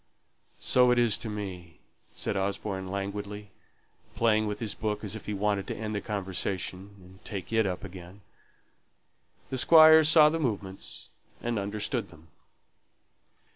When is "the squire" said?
9.51-10.03